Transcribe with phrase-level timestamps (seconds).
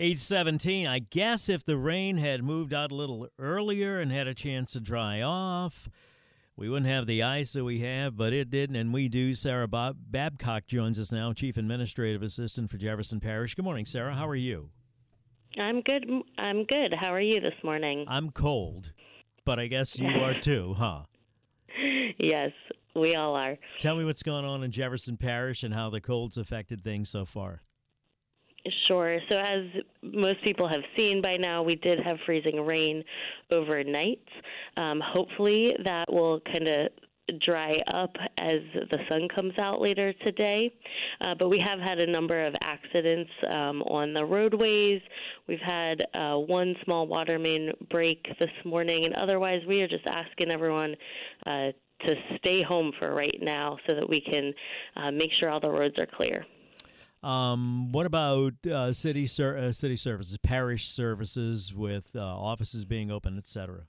[0.00, 0.86] 817.
[0.86, 4.72] I guess if the rain had moved out a little earlier and had a chance
[4.72, 5.90] to dry off,
[6.56, 9.34] we wouldn't have the ice that we have, but it didn't, and we do.
[9.34, 13.54] Sarah Bob- Babcock joins us now, Chief Administrative Assistant for Jefferson Parish.
[13.54, 14.14] Good morning, Sarah.
[14.14, 14.70] How are you?
[15.58, 16.10] I'm good.
[16.38, 16.94] I'm good.
[16.94, 18.06] How are you this morning?
[18.08, 18.92] I'm cold,
[19.44, 21.02] but I guess you are too, huh?
[22.18, 22.52] yes,
[22.96, 23.58] we all are.
[23.80, 27.26] Tell me what's going on in Jefferson Parish and how the cold's affected things so
[27.26, 27.60] far.
[28.90, 29.20] Sure.
[29.30, 29.66] So, as
[30.02, 33.04] most people have seen by now, we did have freezing rain
[33.52, 34.18] overnight.
[34.76, 36.88] Um, hopefully, that will kind of
[37.40, 40.74] dry up as the sun comes out later today.
[41.20, 45.00] Uh, but we have had a number of accidents um, on the roadways.
[45.46, 50.06] We've had uh, one small water main break this morning, and otherwise, we are just
[50.08, 50.96] asking everyone.
[51.46, 51.68] Uh,
[52.06, 54.54] to stay home for right now so that we can
[54.96, 56.46] uh, make sure all the roads are clear.
[57.22, 63.10] Um, what about uh, city ser- uh, city services, parish services with uh, offices being
[63.10, 63.82] open, et cetera?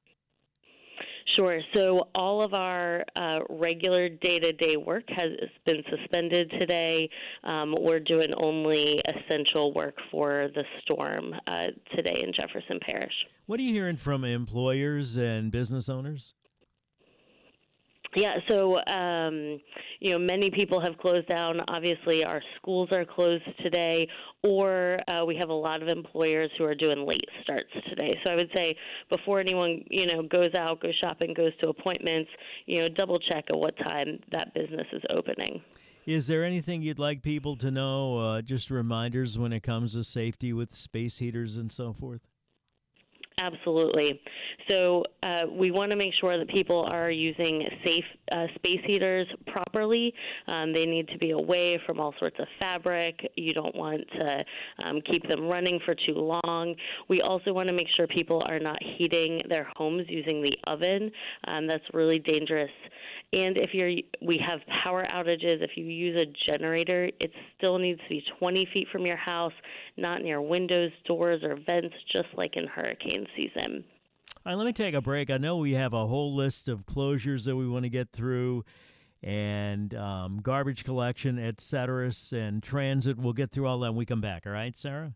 [1.26, 1.62] Sure.
[1.74, 5.30] So all of our uh, regular day-to-day work has
[5.66, 7.10] been suspended today.
[7.46, 13.14] Um, we're doing only essential work for the storm uh, today in Jefferson Parish.
[13.46, 16.34] What are you hearing from employers and business owners?
[18.16, 19.60] Yeah, so um,
[20.00, 21.60] you know, many people have closed down.
[21.70, 24.08] Obviously, our schools are closed today,
[24.44, 28.20] or uh, we have a lot of employers who are doing late starts today.
[28.26, 28.76] So I would say
[29.10, 32.30] before anyone you know goes out, goes shopping, goes to appointments,
[32.66, 35.62] you know, double check at what time that business is opening.
[36.06, 38.18] Is there anything you'd like people to know?
[38.18, 42.22] Uh, just reminders when it comes to safety with space heaters and so forth.
[43.42, 44.22] Absolutely.
[44.70, 49.28] So uh, we want to make sure that people are using safe uh, space heaters
[49.48, 50.14] properly.
[50.48, 53.20] Um, they need to be away from all sorts of fabric.
[53.36, 54.46] You don't want to
[54.86, 56.14] um, keep them running for too
[56.44, 56.76] long.
[57.10, 61.12] We also want to make sure people are not heating their homes using the oven.
[61.48, 62.70] Um, that's really dangerous
[63.34, 63.92] and if you're,
[64.22, 65.64] we have power outages.
[65.64, 69.54] If you use a generator, it still needs to be 20 feet from your house,
[69.96, 73.84] not near windows, doors, or vents, just like in hurricane season.
[74.46, 75.30] All right, let me take a break.
[75.30, 78.64] I know we have a whole list of closures that we want to get through,
[79.22, 83.18] and um, garbage collection, et cetera, and transit.
[83.18, 84.48] We'll get through all that when we come back.
[84.48, 85.14] All right, Sarah?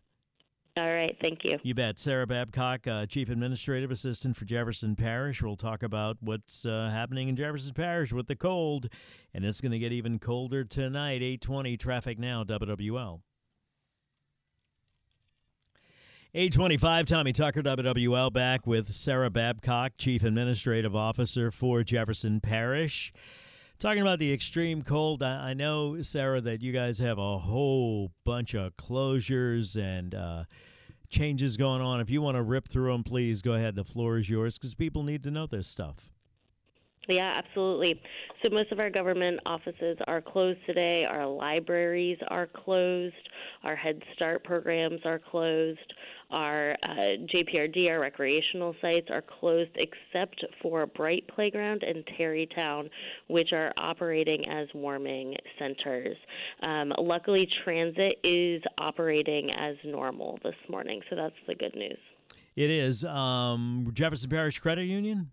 [0.78, 1.58] All right, thank you.
[1.62, 1.98] You bet.
[1.98, 5.40] Sarah Babcock, uh, Chief Administrative Assistant for Jefferson Parish.
[5.40, 8.90] We'll talk about what's uh, happening in Jefferson Parish with the cold,
[9.32, 11.22] and it's going to get even colder tonight.
[11.22, 13.20] 820 traffic now, WWL.
[16.36, 23.10] 825, Tommy Tucker, WWL, back with Sarah Babcock, Chief Administrative Officer for Jefferson Parish.
[23.78, 28.52] Talking about the extreme cold, I, know, Sarah, that you guys have a whole bunch
[28.52, 30.44] of closures and uh,
[31.08, 32.00] changes going on.
[32.00, 33.74] If you want to rip through them, please go ahead.
[33.74, 36.10] The floor is yours because people need to know this stuff.
[37.08, 38.00] Yeah, absolutely.
[38.42, 41.04] So most of our government offices are closed today.
[41.04, 43.14] Our libraries are closed.
[43.62, 45.92] Our Head Start programs are closed.
[46.30, 46.94] Our uh,
[47.32, 52.90] JPRD, our recreational sites, are closed except for Bright Playground and Terrytown,
[53.28, 56.16] which are operating as warming centers.
[56.62, 61.98] Um, luckily, transit is operating as normal this morning, so that's the good news.
[62.56, 63.04] It is.
[63.04, 65.30] Um, Jefferson Parish Credit Union?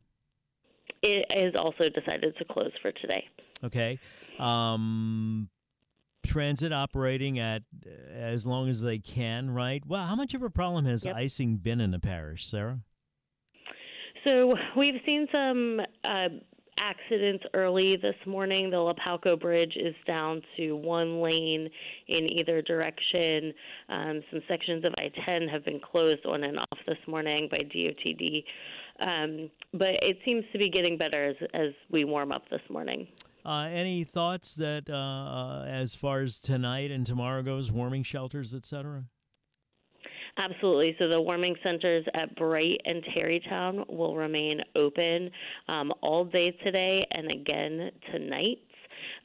[1.02, 3.28] It has also decided to close for today.
[3.64, 4.00] Okay.
[4.40, 5.50] Um,
[6.26, 7.64] transit operating at
[8.14, 9.84] as long as they can, right?
[9.86, 11.16] Well, how much of a problem has yep.
[11.16, 12.80] icing been in the parish, Sarah?
[14.26, 16.30] So we've seen some uh,
[16.80, 18.70] accidents early this morning.
[18.70, 21.70] The Lapalco Bridge is down to one lane
[22.08, 23.54] in either direction.
[23.90, 27.58] Um, some sections of I 10 have been closed on and off this morning by
[27.58, 28.44] DOTD.
[29.06, 33.08] Um, but it seems to be getting better as, as we warm up this morning.
[33.46, 38.54] Uh, any thoughts that, uh, uh, as far as tonight and tomorrow goes, warming shelters,
[38.54, 39.04] etc.?
[40.38, 40.96] Absolutely.
[41.00, 45.30] So the warming centers at Bright and Terrytown will remain open
[45.68, 48.60] um, all day today and again tonight.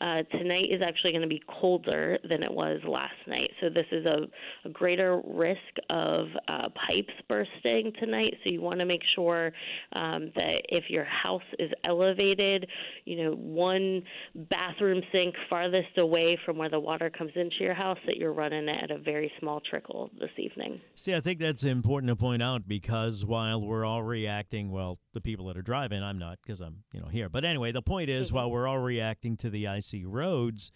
[0.00, 3.50] Uh, tonight is actually going to be colder than it was last night.
[3.60, 4.28] So this is a,
[4.64, 5.58] a greater risk
[5.90, 8.34] of uh, pipes bursting tonight.
[8.44, 9.52] So you want to make sure
[9.94, 12.68] um, that if your house is elevated,
[13.04, 14.02] you know, one
[14.34, 18.68] bathroom sink farthest away from where the water comes into your house, that you're running
[18.68, 20.80] it at a very small trickle this evening.
[20.94, 25.20] See, I think that's important to point out because while we're all reacting, well, the
[25.20, 27.28] people that are driving, I'm not because I'm, you know, here.
[27.28, 28.36] But anyway, the point is, mm-hmm.
[28.36, 30.70] while we're all reacting to the ice icy roads,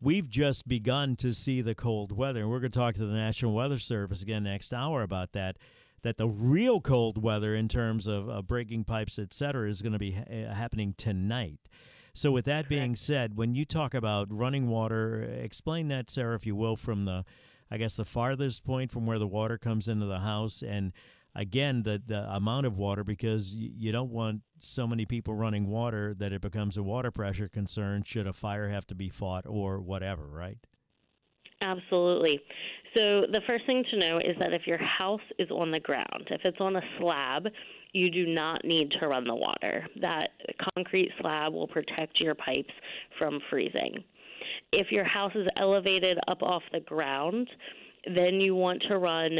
[0.00, 2.40] we've just begun to see the cold weather.
[2.40, 5.56] And we're going to talk to the National Weather Service again next hour about that.
[6.02, 9.94] That the real cold weather, in terms of uh, breaking pipes, et cetera, is going
[9.94, 11.58] to be ha- uh, happening tonight.
[12.14, 16.46] So, with that being said, when you talk about running water, explain that, Sarah, if
[16.46, 17.24] you will, from the,
[17.68, 20.92] I guess, the farthest point from where the water comes into the house and
[21.38, 25.68] again the the amount of water because you, you don't want so many people running
[25.68, 29.44] water that it becomes a water pressure concern should a fire have to be fought
[29.46, 30.58] or whatever, right?
[31.62, 32.40] Absolutely.
[32.96, 36.28] So the first thing to know is that if your house is on the ground,
[36.30, 37.48] if it's on a slab,
[37.92, 39.86] you do not need to run the water.
[40.00, 40.30] That
[40.74, 42.72] concrete slab will protect your pipes
[43.18, 44.04] from freezing.
[44.72, 47.48] If your house is elevated up off the ground,
[48.14, 49.38] then you want to run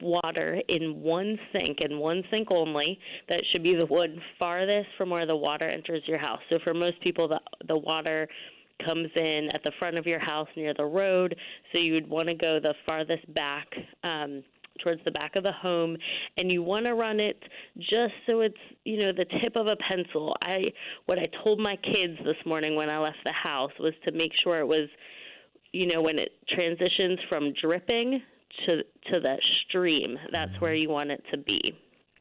[0.00, 2.98] water in one sink and one sink only.
[3.28, 6.40] That should be the one farthest from where the water enters your house.
[6.50, 8.28] So for most people, the the water
[8.86, 11.36] comes in at the front of your house near the road.
[11.72, 13.66] So you would want to go the farthest back.
[14.04, 14.42] Um,
[14.82, 15.94] towards the back of the home
[16.38, 17.38] and you want to run it
[17.78, 20.62] just so it's you know the tip of a pencil i
[21.04, 24.32] what i told my kids this morning when i left the house was to make
[24.42, 24.88] sure it was
[25.72, 28.22] you know, when it transitions from dripping
[28.66, 28.82] to
[29.12, 29.38] to the
[29.68, 30.64] stream, that's mm-hmm.
[30.64, 31.78] where you want it to be.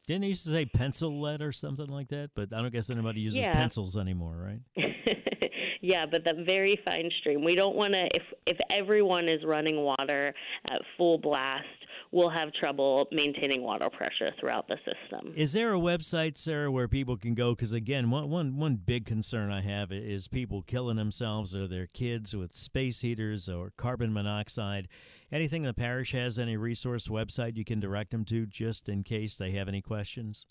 [0.10, 2.32] Didn't they used to say pencil lead or something like that?
[2.34, 3.54] But I don't guess anybody uses yeah.
[3.54, 4.86] pencils anymore, right?
[5.82, 7.44] yeah, but the very fine stream.
[7.46, 8.08] We don't want to.
[8.16, 10.34] If if everyone is running water
[10.68, 11.68] at full blast,
[12.12, 15.32] we'll have trouble maintaining water pressure throughout the system.
[15.36, 17.54] Is there a website, Sarah, where people can go?
[17.54, 21.86] Because again, one, one, one big concern I have is people killing themselves or their
[21.86, 24.88] kids with space heaters or carbon monoxide.
[25.32, 29.38] Anything the parish has, any resource website you can direct them to just in case
[29.38, 30.46] they have any questions?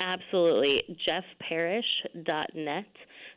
[0.00, 0.82] Absolutely.
[1.08, 2.84] jeffparish.net.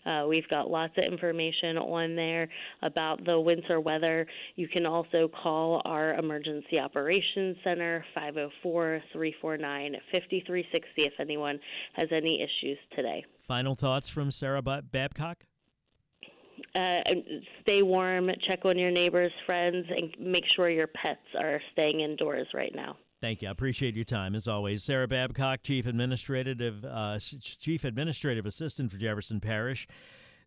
[0.06, 2.50] Uh, we've got lots of information on there
[2.81, 4.25] about the winter weather.
[4.56, 11.60] You can also call our Emergency Operations Center, 504 349 5360, if anyone
[11.94, 13.24] has any issues today.
[13.48, 15.46] Final thoughts from Sarah Babcock?
[16.75, 17.01] Uh,
[17.62, 22.48] stay warm, check on your neighbors, friends, and make sure your pets are staying indoors
[22.54, 22.95] right now.
[23.21, 23.50] Thank you.
[23.50, 24.83] I appreciate your time as always.
[24.83, 29.88] Sarah Babcock, Chief Administrative uh, Chief Administrative Assistant for Jefferson Parish.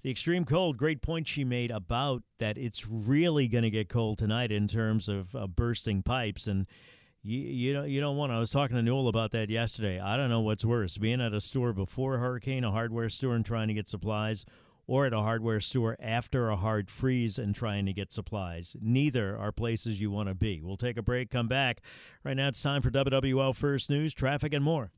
[0.02, 4.18] The extreme cold, great point she made about that it's really going to get cold
[4.18, 6.66] tonight in terms of uh, bursting pipes and
[7.22, 8.32] you you don't you don't want.
[8.32, 10.00] I was talking to Newell about that yesterday.
[10.00, 13.36] I don't know what's worse: being at a store before a hurricane, a hardware store,
[13.36, 14.44] and trying to get supplies,
[14.86, 18.76] or at a hardware store after a hard freeze and trying to get supplies.
[18.80, 20.60] Neither are places you want to be.
[20.62, 21.80] We'll take a break, come back.
[22.24, 24.90] Right now it's time for WWL First News, traffic, and more.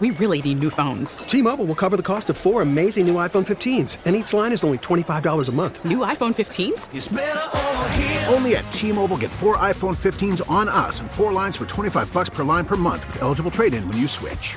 [0.00, 1.18] We really need new phones.
[1.18, 4.52] T Mobile will cover the cost of four amazing new iPhone 15s, and each line
[4.52, 5.84] is only $25 a month.
[5.84, 8.32] New iPhone 15s?
[8.32, 12.12] Only at T Mobile get four iPhone 15s on us and four lines for 25
[12.12, 14.56] bucks per line per month with eligible trade in when you switch.